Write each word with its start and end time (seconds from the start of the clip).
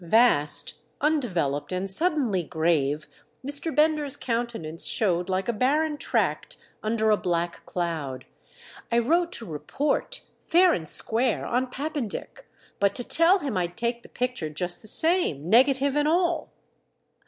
Vast, 0.03 0.73
undeveloped 0.99 1.71
and 1.71 1.87
suddenly 1.87 2.41
grave, 2.41 3.07
Mr. 3.45 3.75
Bender's 3.75 4.17
countenance 4.17 4.87
showed 4.87 5.29
like 5.29 5.47
a 5.47 5.53
barren 5.53 5.95
tract 5.95 6.57
under 6.81 7.11
a 7.11 7.17
black 7.17 7.63
cloud. 7.67 8.25
"I 8.91 8.97
wrote 8.97 9.31
to 9.33 9.45
report, 9.45 10.23
fair 10.47 10.73
and 10.73 10.89
square, 10.89 11.45
on 11.45 11.67
Pap 11.69 11.93
pendick, 11.93 12.47
but 12.79 12.95
to 12.95 13.03
tell 13.03 13.37
him 13.45 13.55
I'd 13.55 13.77
take 13.77 14.01
the 14.01 14.09
picture 14.09 14.49
just 14.49 14.81
the 14.81 14.87
same, 14.87 15.47
negative 15.51 15.95
and 15.95 16.07
all." 16.07 16.49